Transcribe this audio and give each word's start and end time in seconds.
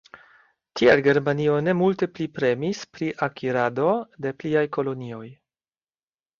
Tiel 0.79 1.01
Germanio 1.07 1.57
ne 1.65 1.75
multe 1.83 2.09
pli 2.15 2.27
premis 2.39 2.81
pri 2.97 3.11
akirado 3.29 3.93
de 4.27 4.35
pliaj 4.41 4.67
kolonioj. 4.81 5.25